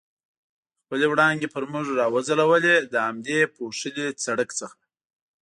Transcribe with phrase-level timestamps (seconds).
[0.83, 4.79] خپلې وړانګې پر موږ را وځلولې، له همدې پوښلي سړک څخه.